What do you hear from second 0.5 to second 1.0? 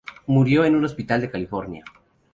en un